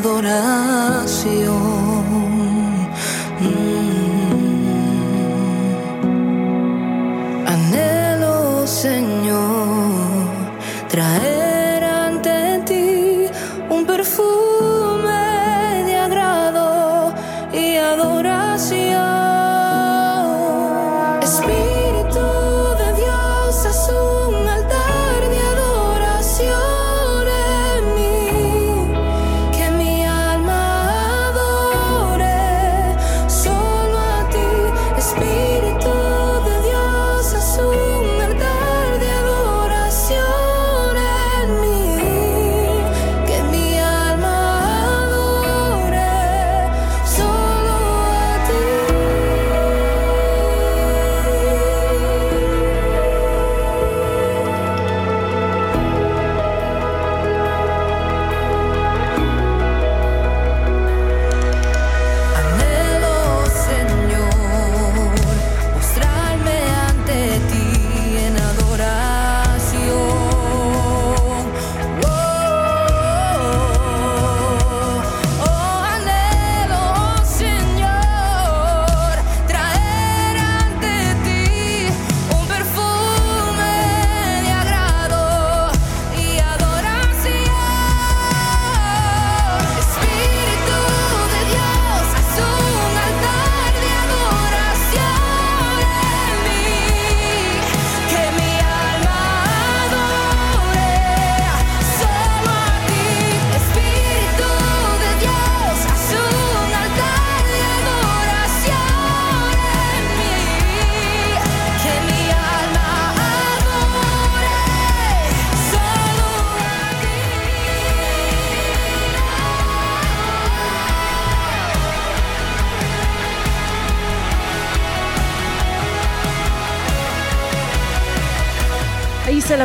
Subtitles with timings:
[0.00, 0.61] La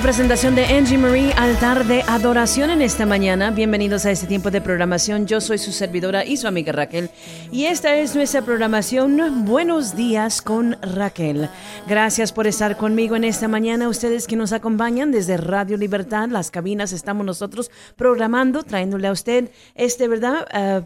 [0.07, 3.51] presentación de Angie Marie, altar de adoración en esta mañana.
[3.51, 5.27] Bienvenidos a este tiempo de programación.
[5.27, 7.09] Yo soy su servidora y su amiga Raquel.
[7.51, 11.49] Y esta es nuestra programación Buenos días con Raquel.
[11.89, 13.89] Gracias por estar conmigo en esta mañana.
[13.89, 19.51] Ustedes que nos acompañan desde Radio Libertad, las cabinas, estamos nosotros programando, trayéndole a usted
[19.75, 20.47] este, ¿verdad?
[20.53, 20.85] Uh,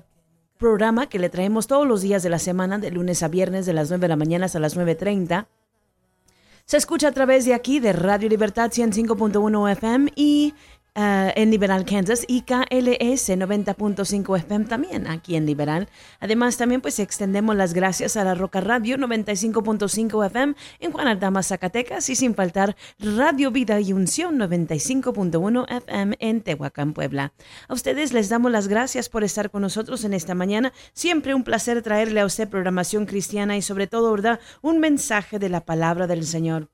[0.58, 3.74] programa que le traemos todos los días de la semana, de lunes a viernes, de
[3.74, 5.46] las 9 de la mañana hasta las 9.30.
[6.72, 10.54] Se escucha a través de aquí de Radio Libertad 105.1 FM y
[10.94, 15.88] Uh, en Liberal, Kansas y KLS 90.5 FM también aquí en Liberal.
[16.20, 21.44] Además, también pues extendemos las gracias a la Roca Radio 95.5 FM en Juan Aldama,
[21.44, 27.32] Zacatecas y sin faltar Radio Vida y Unción 95.1 FM en Tehuacán, Puebla.
[27.70, 30.74] A ustedes les damos las gracias por estar con nosotros en esta mañana.
[30.92, 34.42] Siempre un placer traerle a usted programación cristiana y sobre todo, ¿verdad?
[34.62, 36.68] Un mensaje de la palabra del Señor.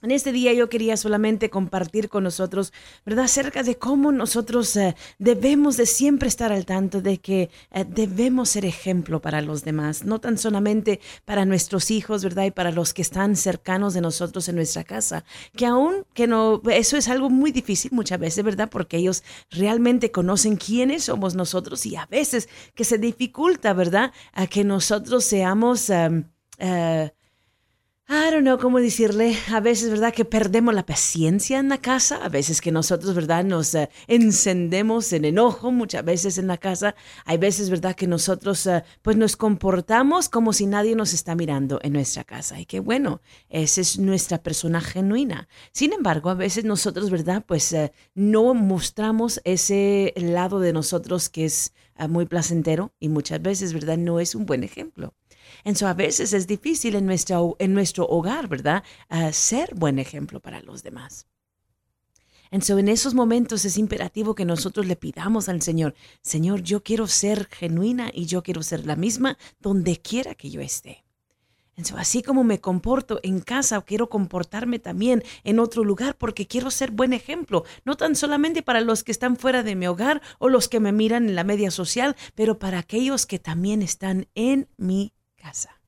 [0.00, 2.72] En este día yo quería solamente compartir con nosotros,
[3.04, 7.84] ¿verdad?, acerca de cómo nosotros eh, debemos de siempre estar al tanto de que eh,
[7.84, 12.70] debemos ser ejemplo para los demás, no tan solamente para nuestros hijos, ¿verdad?, y para
[12.70, 15.24] los que están cercanos de nosotros en nuestra casa,
[15.56, 20.12] que aún que no, eso es algo muy difícil muchas veces, ¿verdad?, porque ellos realmente
[20.12, 25.90] conocen quiénes somos nosotros y a veces que se dificulta, ¿verdad?, a que nosotros seamos...
[25.90, 26.24] Em,
[26.60, 27.12] eh,
[28.10, 30.14] I don't know cómo decirle, a veces, ¿verdad?
[30.14, 33.44] Que perdemos la paciencia en la casa, a veces que nosotros, ¿verdad?
[33.44, 36.94] Nos eh, encendemos en enojo muchas veces en la casa,
[37.26, 37.94] hay veces, ¿verdad?
[37.94, 42.58] Que nosotros uh, pues nos comportamos como si nadie nos está mirando en nuestra casa
[42.58, 43.20] y que bueno,
[43.50, 45.46] esa es nuestra persona genuina.
[45.72, 47.44] Sin embargo, a veces nosotros, ¿verdad?
[47.46, 51.74] Pues uh, no mostramos ese lado de nosotros que es
[52.08, 53.98] muy placentero y muchas veces, ¿verdad?
[53.98, 55.14] No es un buen ejemplo.
[55.64, 58.82] Entonces, a veces es difícil en nuestro, en nuestro hogar, ¿verdad?
[59.32, 61.26] ser buen ejemplo para los demás.
[62.50, 67.06] Entonces, en esos momentos es imperativo que nosotros le pidamos al Señor, Señor, yo quiero
[67.06, 71.04] ser genuina y yo quiero ser la misma donde quiera que yo esté.
[71.76, 76.72] Entonces, así como me comporto en casa, quiero comportarme también en otro lugar porque quiero
[76.72, 80.48] ser buen ejemplo, no tan solamente para los que están fuera de mi hogar o
[80.48, 84.68] los que me miran en la media social, pero para aquellos que también están en
[84.76, 85.12] mi
[85.48, 85.80] casa.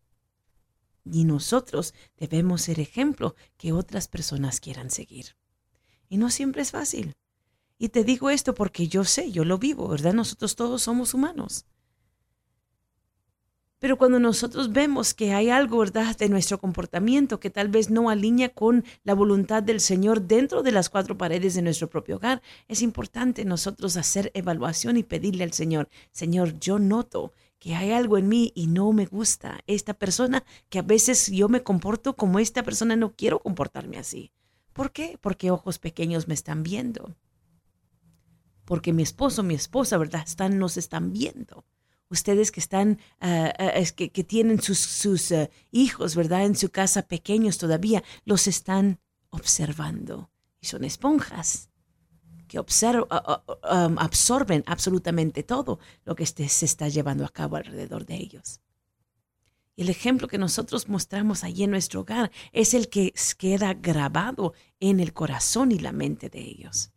[1.05, 5.37] Y nosotros debemos ser ejemplo que otras personas quieran seguir.
[6.09, 7.15] Y no siempre es fácil.
[7.79, 10.15] Y te digo esto porque yo sé, yo lo vivo, ¿verdad?
[10.15, 11.67] Nosotros todos somos humanos.
[13.79, 18.11] Pero cuando nosotros vemos que hay algo, ¿verdad?, de nuestro comportamiento que tal vez no
[18.11, 22.43] alinea con la voluntad del Señor dentro de las cuatro paredes de nuestro propio hogar,
[22.69, 28.19] es importante nosotros hacer evaluación y pedirle al Señor, Señor, yo noto que hay algo
[28.19, 32.39] en mí y no me gusta esta persona, que a veces yo me comporto como
[32.39, 34.33] esta persona, no quiero comportarme así.
[34.73, 35.19] ¿Por qué?
[35.21, 37.17] Porque ojos pequeños me están viendo.
[38.65, 40.25] Porque mi esposo, mi esposa, ¿verdad?
[40.27, 41.67] Están, nos están viendo.
[42.09, 43.53] Ustedes que están, ah,
[43.95, 46.47] que, que, tienen sus, sus ah, hijos, ¿verdad?
[46.47, 50.31] En su casa pequeños todavía, los están observando.
[50.61, 51.70] Y son esponjas
[52.51, 58.17] que um, absorben absolutamente todo lo que este, se está llevando a cabo alrededor de
[58.17, 58.61] ellos.
[59.77, 64.99] El ejemplo que nosotros mostramos allí en nuestro hogar es el que queda grabado en
[64.99, 66.91] el corazón y la mente de ellos.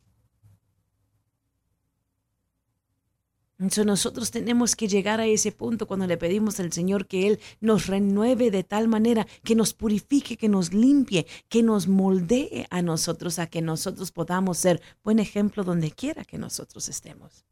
[3.64, 7.40] Entonces nosotros tenemos que llegar a ese punto cuando le pedimos al Señor que Él
[7.62, 12.82] nos renueve de tal manera, que nos purifique, que nos limpie, que nos moldee a
[12.82, 17.46] nosotros, a que nosotros podamos ser buen ejemplo donde quiera que nosotros estemos.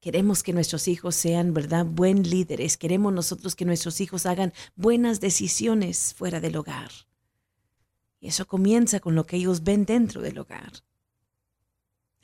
[0.00, 2.76] Queremos que nuestros hijos sean, ¿verdad?, buen líderes.
[2.76, 6.90] Queremos nosotros que nuestros hijos hagan buenas decisiones fuera del hogar.
[8.18, 10.72] Y eso comienza con lo que ellos ven dentro del hogar.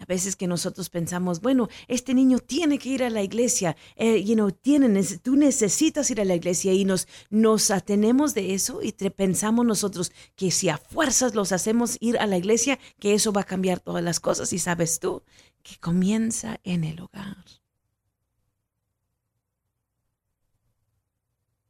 [0.02, 4.22] A veces que nosotros pensamos, bueno, este niño tiene que ir a la iglesia, eh,
[4.24, 8.90] you know, tú necesitas ir a la iglesia y nos, nos atenemos de eso y
[8.92, 13.42] pensamos nosotros que si a fuerzas los hacemos ir a la iglesia, que eso va
[13.42, 14.52] a cambiar todas las cosas.
[14.52, 15.22] Y sabes tú
[15.62, 17.36] que comienza en el hogar.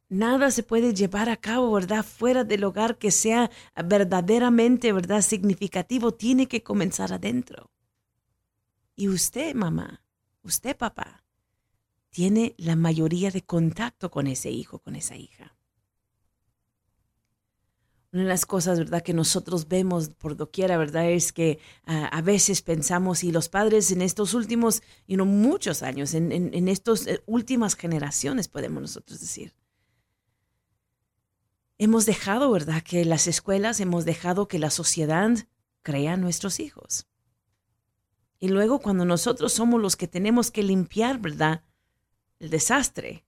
[0.09, 2.05] Nada se puede llevar a cabo, ¿verdad?
[2.05, 3.49] Fuera del hogar que sea
[3.83, 5.21] verdaderamente, ¿verdad?
[5.21, 6.13] Significativo.
[6.13, 7.71] Tiene que comenzar adentro.
[8.95, 10.03] Y usted, mamá,
[10.43, 11.23] usted, papá,
[12.09, 15.55] tiene la mayoría de contacto con ese hijo, con esa hija.
[18.11, 22.21] Una de las cosas, ¿verdad?, que nosotros vemos por doquiera, ¿verdad?, es que ah, a
[22.21, 27.23] veces pensamos, y los padres en estos últimos, y no muchos años, en, estas eh,
[27.25, 29.55] últimas generaciones, podemos nosotros decir,
[31.79, 35.31] hemos dejado, ¿verdad?, que las escuelas, hemos dejado que la sociedad
[35.81, 37.07] crea nuestros hijos.
[38.43, 41.63] Y luego cuando nosotros somos los que tenemos que limpiar, ¿verdad?
[42.39, 43.25] El desastre,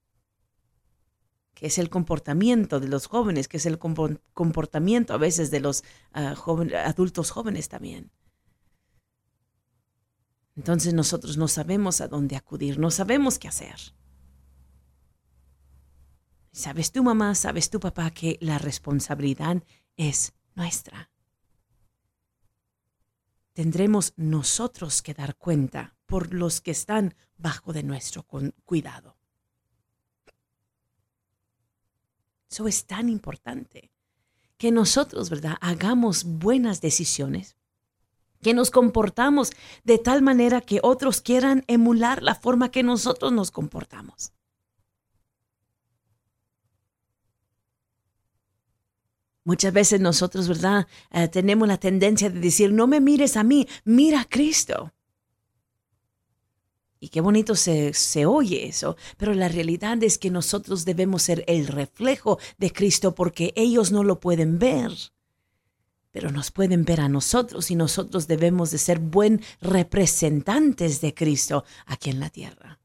[1.53, 5.85] que es el comportamiento de los jóvenes, que es el comportamiento a veces de los
[6.11, 6.35] ah,
[6.83, 8.11] adultos jóvenes también.
[10.57, 13.93] Entonces nosotros no sabemos a dónde acudir, no sabemos qué hacer.
[16.51, 17.35] ¿Sabes tú, mamá?
[17.35, 19.63] ¿Sabes tú, papá, que la responsabilidad
[19.95, 21.09] es nuestra?
[23.55, 28.23] Tendremos nosotros que dar cuenta por los que están bajo de nuestro
[28.65, 29.15] cuidado.
[32.51, 33.91] Eso es tan importante
[34.57, 37.55] que nosotros, ¿verdad?, hagamos buenas decisiones,
[38.41, 39.51] que nos comportamos
[39.85, 44.34] de tal manera que otros quieran emular la forma que nosotros nos comportamos.
[49.45, 50.87] Muchas veces nosotros, ¿verdad?
[51.11, 54.91] Eh, tenemos la tendencia de decir, no me mires a mí, mira a Cristo.
[56.99, 61.43] Y qué bonito se, se, oye eso, pero la realidad es que nosotros debemos ser
[61.47, 64.91] el reflejo de Cristo porque ellos no lo pueden ver,
[66.09, 71.65] pero nos pueden ver a nosotros y nosotros debemos de ser buen representantes de Cristo
[71.85, 72.79] aquí en la tierra.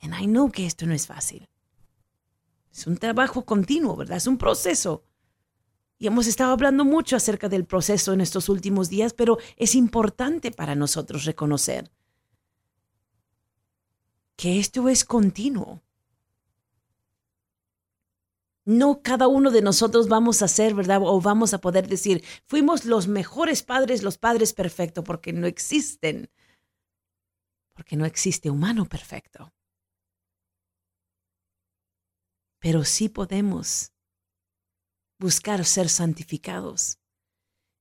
[0.00, 1.48] And I know que esto no es fácil.
[2.72, 4.16] Es un trabajo continuo, ¿verdad?
[4.16, 5.04] Es un proceso.
[5.98, 10.52] Y hemos estado hablando mucho acerca del proceso en estos últimos días, pero es importante
[10.52, 11.90] para nosotros reconocer
[14.36, 15.82] que esto es continuo.
[18.64, 21.00] No cada uno de nosotros vamos a ser, ¿verdad?
[21.02, 26.30] O vamos a poder decir, fuimos los mejores padres, los padres perfectos, porque no existen.
[27.72, 29.52] Porque no existe humano perfecto.
[32.60, 33.92] Pero sí podemos
[35.18, 36.98] buscar ser santificados.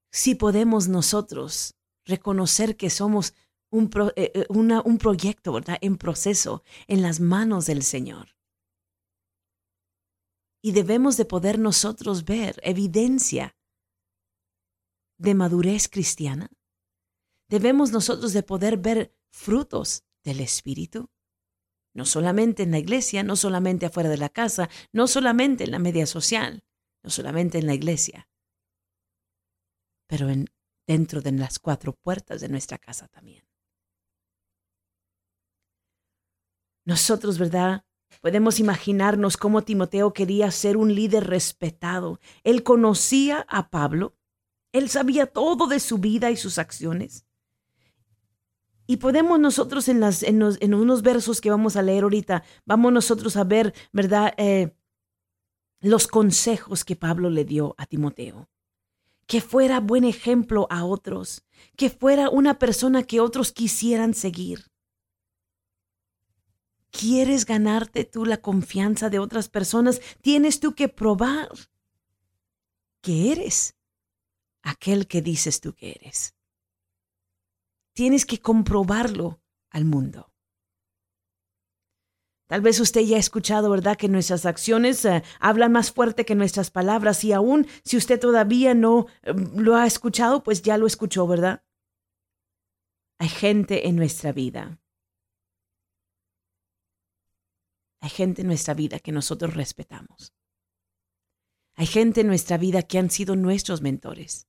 [0.10, 1.75] si podemos nosotros
[2.06, 3.34] reconocer que somos
[3.70, 5.77] un, eh, eh, un proyecto, ¿verdad?
[5.82, 8.36] En proceso, en las manos del Señor.
[10.62, 13.56] Y debemos de poder nosotros ver evidencia
[15.17, 16.50] de madurez cristiana.
[17.50, 21.10] Debemos nosotros de poder ver frutos del Espíritu.
[21.94, 25.79] No solamente en la iglesia, no solamente afuera de la casa, no solamente en la
[25.79, 26.63] media social,
[27.08, 28.28] no solamente en la iglesia,
[30.08, 30.50] pero en,
[30.86, 33.48] dentro de las cuatro puertas de nuestra casa también.
[36.84, 37.86] Nosotros, ¿verdad?
[38.20, 42.20] Podemos imaginarnos cómo Timoteo quería ser un líder respetado.
[42.44, 44.18] Él conocía a Pablo,
[44.74, 47.26] él sabía todo de su vida y sus acciones.
[48.86, 53.38] Y podemos nosotros en, las, en, unos versos que vamos a leer ahorita, vamos nosotros
[53.38, 54.34] a ver, ¿verdad?
[54.36, 54.76] Eh,
[55.88, 58.50] los consejos que Pablo le dio a Timoteo.
[59.25, 64.72] Que fuera buen ejemplo a otros, que fuera una persona que otros quisieran seguir.
[66.91, 70.01] ¿Quieres ganarte tú la confianza de otras personas?
[70.22, 71.50] Tienes tú que probar
[73.01, 73.75] que eres
[74.62, 76.36] aquel que dices tú que eres.
[77.94, 80.32] Tienes que comprobarlo al mundo.
[82.48, 86.34] Tal vez usted ya ha escuchado, ¿verdad?, que nuestras acciones eh, hablan más fuerte que
[86.34, 90.88] nuestras palabras y aún si usted todavía no em, lo ha escuchado, pues ya lo
[90.88, 91.62] escuchó, ¿verdad?
[93.20, 94.80] Hay gente en nuestra vida.
[98.00, 100.34] Hay gente en nuestra vida que nosotros respetamos.
[101.75, 104.48] Hay gente en nuestra vida que han sido nuestros mentores.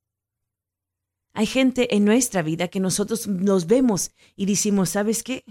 [1.33, 5.45] Hay gente en nuestra vida que nosotros nos vemos y decimos, ¿sabes qué?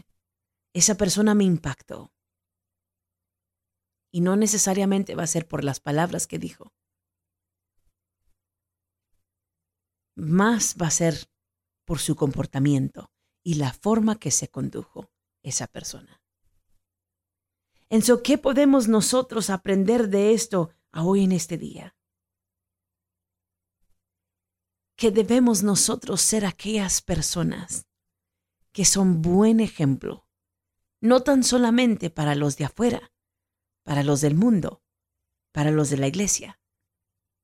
[0.74, 2.12] Esa persona me impactó.
[4.18, 6.74] Y no necesariamente va a ser por las palabras que dijo.
[10.16, 11.30] Más va a ser
[11.86, 13.12] por su comportamiento
[13.44, 15.12] y la forma que se condujo
[15.44, 16.20] esa persona.
[17.90, 21.96] En so, ¿qué podemos nosotros aprender de esto hoy en este día?
[24.96, 27.86] Que debemos nosotros ser aquellas personas
[28.72, 30.28] que son buen ejemplo,
[31.02, 33.12] no tan solamente para los de afuera,
[33.88, 34.84] para los del mundo,
[35.54, 36.60] para los de la iglesia,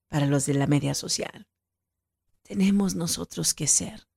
[0.09, 1.47] para los de la media social.
[2.41, 4.09] Tenemos nosotros que ser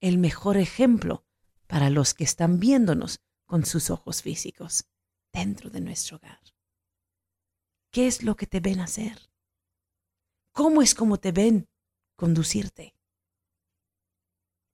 [0.00, 1.24] el mejor ejemplo
[1.68, 4.88] para los que están viéndonos con sus ojos físicos
[5.32, 6.40] dentro de nuestro hogar.
[7.92, 9.30] ¿Qué es lo que te ven hacer?
[10.50, 11.68] ¿Cómo es como te ven
[12.16, 12.96] conducirte?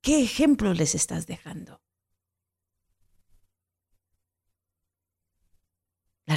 [0.00, 1.83] ¿Qué ejemplo les estás dejando?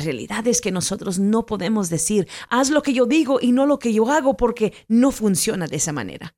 [0.08, 3.78] Realidad es que nosotros no podemos decir, haz lo que yo digo y no lo
[3.78, 6.36] que yo hago porque no funciona de esa manera.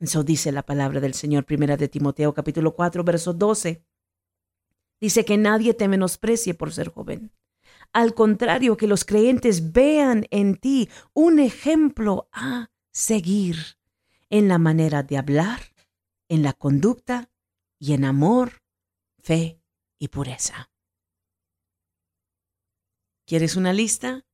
[0.00, 3.84] Eso dice la palabra del Señor, primera de Timoteo capítulo 4, verso 12.
[5.00, 7.32] Dice que nadie te menosprecie por ser joven.
[7.92, 13.56] Al contrario, que los creyentes vean en ti un ejemplo a seguir
[14.30, 15.60] en la manera de hablar,
[16.28, 17.30] en la conducta
[17.78, 18.62] y en amor,
[19.18, 19.60] fe
[19.98, 20.70] y pureza.
[23.26, 24.26] ¿Quieres una lista?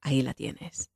[0.00, 0.90] Ahí la tienes.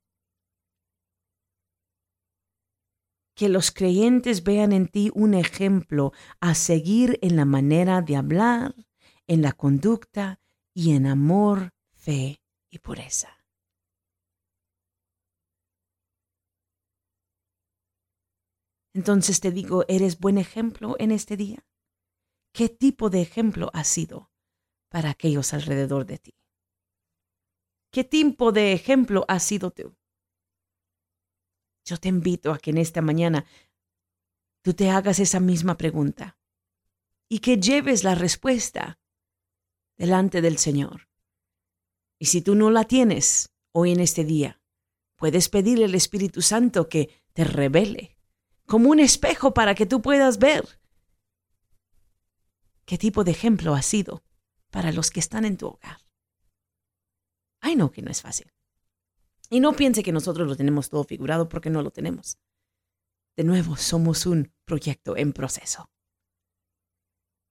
[3.35, 8.75] que los creyentes vean en ti un ejemplo a seguir en la manera de hablar,
[9.27, 10.39] en la conducta
[10.73, 13.29] y en amor, fe y pureza.
[18.93, 21.65] Entonces te digo, ¿eres buen ejemplo en este día?
[22.53, 24.31] ¿Qué tipo de ejemplo has sido
[24.89, 26.35] para aquellos alrededor de ti?
[27.91, 29.95] ¿Qué tipo de ejemplo has sido tú?
[31.83, 33.45] Yo te invito a que en esta mañana
[34.61, 36.37] tú te hagas esa misma pregunta
[37.27, 38.99] y que lleves la respuesta
[39.97, 41.09] delante del Señor.
[42.19, 44.61] Y si tú no la tienes hoy en este día,
[45.15, 48.15] puedes pedirle al Espíritu Santo que te revele
[48.67, 50.82] como un espejo para que tú puedas ver
[52.93, 54.23] qué tipo de ejemplo has sido
[54.69, 55.97] para los que están en tu hogar.
[57.59, 58.53] Ay, no, que no es fácil.
[59.49, 62.37] Y no piense que nosotros lo tenemos todo figurado porque no lo tenemos.
[63.35, 65.89] De nuevo, somos un proyecto en proceso.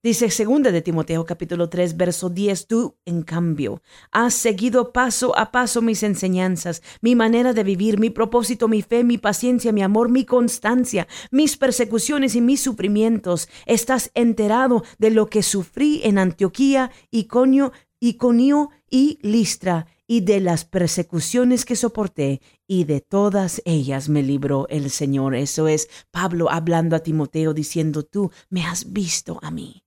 [0.05, 3.81] Dice segunda de Timoteo capítulo 3 verso 10, tú en cambio
[4.11, 9.05] has seguido paso a paso mis enseñanzas, mi manera de vivir, mi propósito, mi fe,
[9.05, 13.47] mi paciencia, mi amor, mi constancia, mis persecuciones y mis sufrimientos.
[13.65, 20.65] Estás enterado de lo que sufrí en Antioquía, Iconio, Iconio y Listra y de las
[20.65, 25.33] persecuciones que soporté, y de todas ellas me libró el Señor.
[25.33, 29.82] Eso es Pablo hablando a Timoteo diciendo, tú me has visto a mí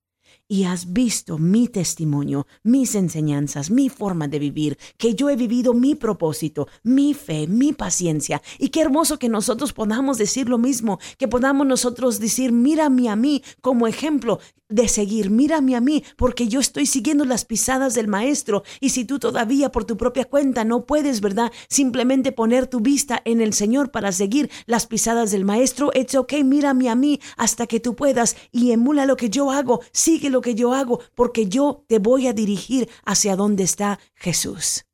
[0.48, 5.74] y has visto mi testimonio, mis enseñanzas, mi forma de vivir, que yo he vivido
[5.74, 8.42] mi propósito, mi fe, mi paciencia.
[8.58, 13.16] Y qué hermoso que nosotros podamos decir lo mismo, que podamos nosotros decir, mírame a
[13.16, 14.38] mí como ejemplo
[14.68, 18.64] de seguir, mírame a mí, porque yo estoy siguiendo las pisadas del maestro.
[18.80, 21.52] Y si tú todavía por tu propia cuenta no puedes, ¿verdad?
[21.68, 26.42] Simplemente poner tu vista en el Señor para seguir las pisadas del maestro, it's okay,
[26.42, 30.42] mírame a mí hasta que tú puedas y emula lo que yo hago, sigue lo
[30.42, 34.84] que yo hago, porque yo te voy a dirigir hacia donde está Jesús.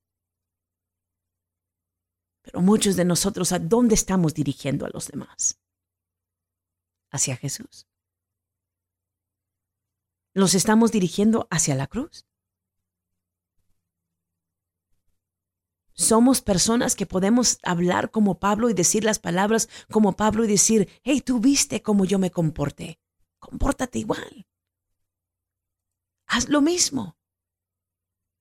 [2.42, 5.60] Pero muchos de nosotros, ¿a dónde estamos dirigiendo a los demás?
[7.10, 7.88] Hacia Jesús.
[10.32, 12.24] ¿Los estamos dirigiendo hacia la cruz?
[15.94, 20.88] Somos personas que podemos hablar como Pablo y decir las palabras como Pablo y decir,
[21.02, 23.00] hey, tú viste cómo yo me comporté.
[23.40, 24.46] Compórtate igual.
[26.32, 27.18] Haz lo mismo.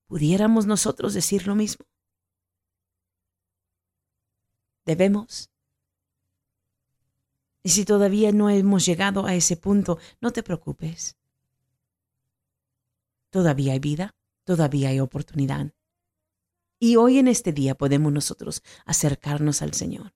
[0.08, 1.86] ¿Pudiéramos nosotros decir lo mismo?
[4.86, 5.52] Debemos.
[7.64, 11.18] Y si todavía no hemos llegado a ese punto, no te preocupes.
[13.30, 15.74] Todavía hay vida, todavía hay oportunidad.
[16.80, 20.14] Y hoy en este día podemos nosotros acercarnos al Señor.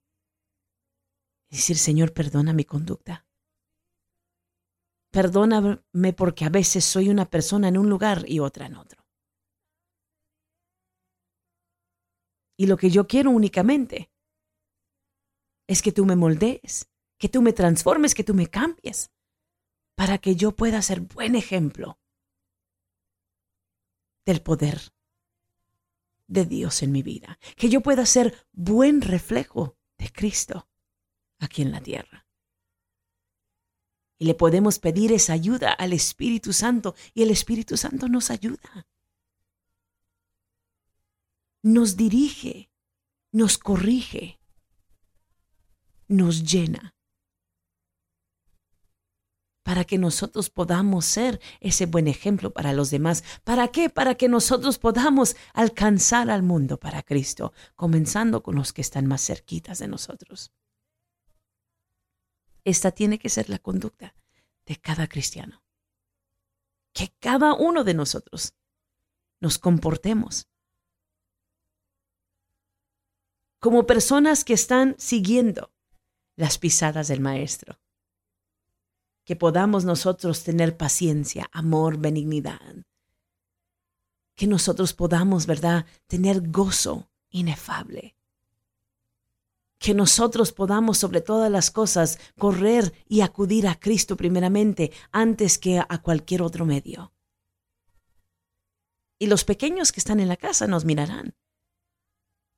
[1.50, 3.25] Decir, Señor, perdona mi conducta.
[5.16, 9.08] Perdóname porque a veces soy una persona en un lugar y otra en otro.
[12.58, 14.12] Y lo que yo quiero únicamente
[15.68, 19.10] es que tú me moldees, que tú me transformes, que tú me cambies,
[19.96, 21.98] para que yo pueda ser buen ejemplo
[24.26, 24.82] del poder
[26.28, 30.68] de Dios en mi vida, que yo pueda ser buen reflejo de Cristo
[31.40, 32.25] aquí en la tierra.
[34.18, 38.88] Y le podemos pedir esa ayuda al Espíritu Santo y el Espíritu Santo nos ayuda.
[41.62, 42.70] Nos dirige,
[43.32, 44.40] nos corrige,
[46.08, 46.96] nos llena
[49.66, 53.24] para que nosotros podamos ser ese buen ejemplo para los demás.
[53.44, 53.90] ¿Para qué?
[53.90, 59.26] Para que nosotros podamos alcanzar al mundo para Cristo, comenzando con los que están más
[59.26, 60.52] cerquitas de nosotros.
[62.66, 64.14] Esta tiene que ser la conducta
[64.66, 65.64] de cada cristiano.
[66.94, 68.54] Que cada uno de nosotros
[69.40, 70.50] nos comportemos
[73.60, 75.74] como personas que están siguiendo
[76.36, 77.80] las pisadas del Maestro
[79.26, 82.86] que podamos nosotros tener paciencia, amor, benignidad.
[84.36, 88.15] Que nosotros podamos, ¿verdad?, tener gozo inefable.
[89.80, 95.80] Que nosotros podamos sobre todas las cosas correr y acudir a Cristo primeramente antes que
[95.80, 97.14] a cualquier otro medio.
[99.20, 101.36] Y los pequeños que están en la casa nos mirarán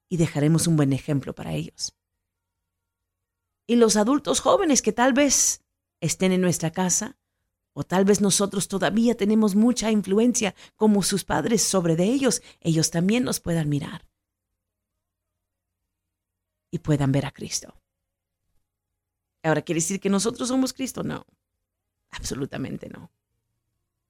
[0.10, 1.96] y dejaremos un buen ejemplo para ellos.
[3.68, 5.64] Y los adultos jóvenes que tal vez
[6.00, 7.18] estén en nuestra casa,
[7.74, 12.90] o tal vez nosotros todavía tenemos mucha influencia como sus padres sobre de ellos, ellos
[12.90, 14.08] también nos puedan mirar
[16.72, 17.74] y puedan ver a Cristo.
[19.44, 21.04] Ahora, ¿quiere decir que nosotros somos Cristo?
[21.04, 21.26] No,
[22.10, 23.12] absolutamente no.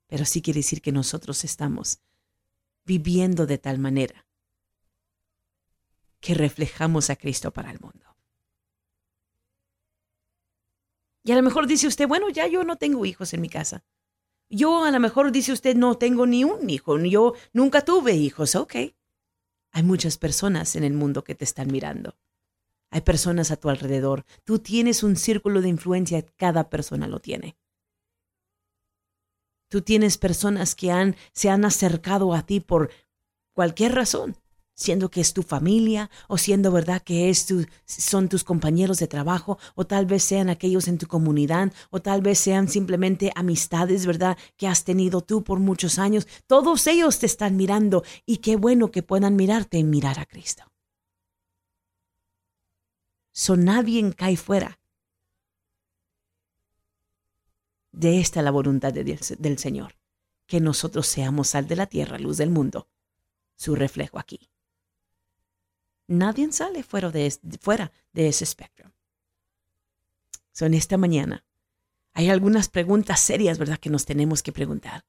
[0.07, 1.99] Pero sí quiere decir que nosotros estamos
[2.85, 4.25] viviendo de tal manera
[6.19, 8.05] que reflejamos a Cristo para el mundo.
[11.23, 13.83] Y a lo mejor dice usted, bueno, ya yo no tengo hijos en mi casa.
[14.49, 18.55] Yo a lo mejor dice usted, no tengo ni un hijo, yo nunca tuve hijos.
[18.55, 18.75] Ok.
[19.71, 22.15] Hay muchas personas en el mundo que te están mirando.
[22.89, 24.25] Hay personas a tu alrededor.
[24.43, 27.57] Tú tienes un círculo de influencia, cada persona lo tiene.
[29.69, 32.89] Tú tienes personas que han, se han acercado a ti por
[33.53, 34.37] cualquier razón
[34.77, 37.47] siendo que es tu familia o siendo verdad que es
[37.85, 42.21] son tus compañeros de trabajo o tal vez sean aquellos en tu comunidad o tal
[42.21, 44.37] vez sean simplemente amistades, ¿verdad?
[44.55, 46.27] Que has tenido tú por muchos años.
[46.45, 50.63] Todos ellos te están mirando y qué bueno que puedan mirarte y mirar a Cristo.
[53.37, 54.79] So nadie cae fuera
[57.91, 59.95] de esta la voluntad del Señor,
[60.47, 62.87] que nosotros seamos sal de la tierra, luz del mundo,
[63.55, 64.49] su reflejo aquí
[66.07, 68.91] nadie sale fuera de, fuera de ese espectro.
[70.51, 71.43] Son esta mañana
[72.13, 75.05] hay algunas preguntas serias, ¿verdad?, que nos tenemos que preguntar.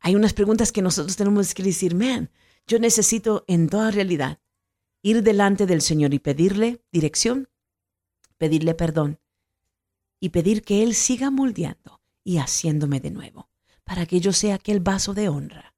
[0.00, 2.30] Hay unas preguntas que nosotros tenemos que decir, man,
[2.66, 4.40] Yo necesito en toda realidad
[5.02, 7.48] ir delante del Señor y pedirle dirección,
[8.36, 9.20] pedirle perdón
[10.20, 13.50] y pedir que Él siga moldeando y haciéndome de nuevo,
[13.84, 15.74] para que yo sea aquel vaso de honra,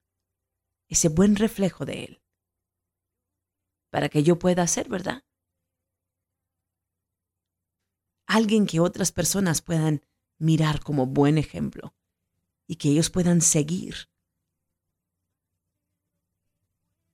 [0.88, 2.22] ese buen reflejo de Él,
[3.90, 5.24] para que yo pueda ser, ¿verdad?
[8.26, 10.06] Alguien que otras personas puedan
[10.38, 11.94] mirar como buen ejemplo
[12.66, 14.08] y que ellos puedan seguir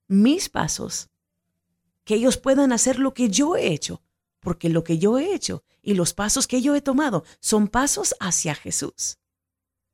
[0.08, 1.10] mis pasos,
[2.06, 4.00] que ellos puedan hacer lo que yo he hecho,
[4.38, 8.14] porque lo que yo he hecho y los pasos que yo he tomado son pasos
[8.20, 9.18] hacia Jesús,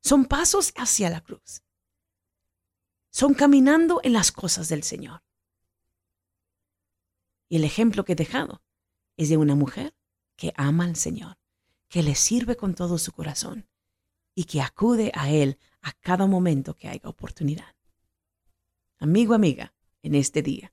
[0.02, 1.62] son pasos hacia la cruz,
[3.10, 5.24] son caminando en las cosas del Señor.
[7.48, 8.62] Y el ejemplo que he dejado
[9.16, 9.94] es de una mujer
[10.36, 11.38] que ama al Señor,
[11.88, 13.70] que le sirve con todo su corazón
[14.34, 17.74] y que acude a Él a cada momento que haya oportunidad.
[18.98, 19.72] Amigo, amiga,
[20.02, 20.71] en este día.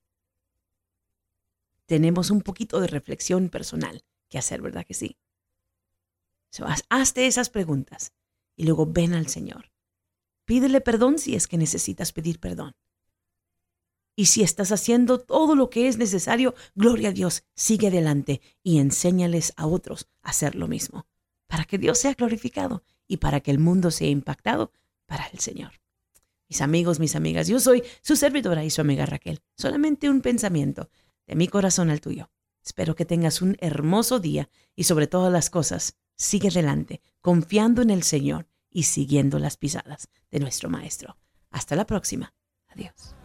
[1.89, 5.17] Tenemos un poquito de reflexión personal que hacer, ¿verdad que sí?
[6.87, 8.13] hazte esas preguntas
[8.55, 9.71] y luego ven al Señor.
[10.45, 12.75] Pídele perdón si es que necesitas pedir perdón.
[14.15, 18.77] Y si estás haciendo todo lo que es necesario, gloria a Dios, sigue adelante y
[18.77, 21.07] enséñales a otros a hacer lo mismo,
[21.47, 24.73] para que Dios sea glorificado y para que el mundo sea impactado
[25.07, 25.71] para el Señor
[26.49, 27.47] mis amigos, mis amigas.
[27.47, 29.39] Yo soy su servidora y su amiga Raquel.
[29.55, 30.89] Solamente un pensamiento
[31.29, 32.31] de mi corazón al tuyo.
[32.65, 37.91] Espero que tengas un hermoso día y sobre todas las cosas, sigue adelante, confiando en
[37.91, 41.17] el Señor y siguiendo las pisadas de nuestro Maestro.
[41.51, 42.33] Hasta la próxima.
[42.67, 43.18] Adiós.